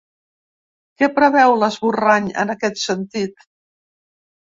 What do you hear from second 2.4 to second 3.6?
en aquest sentit?